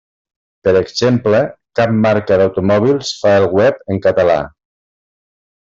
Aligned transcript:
Per 0.67 0.71
exemple, 0.79 1.41
cap 1.81 1.93
marca 2.07 2.39
d'automòbils 2.43 3.13
fa 3.21 3.37
el 3.43 3.49
web 3.61 3.87
en 3.97 4.05
català. 4.09 4.43